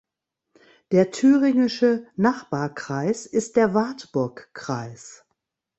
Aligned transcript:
Der 0.91 1.11
thüringische 1.11 2.07
Nachbarkreis 2.15 3.27
ist 3.27 3.55
der 3.55 3.75
Wartburgkreis. 3.75 5.25